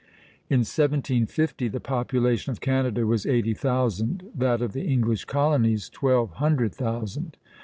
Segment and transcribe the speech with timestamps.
[0.49, 6.31] In 1750 the population of Canada was eighty thousand, that of the English colonies twelve
[6.37, 7.37] hundred thousand.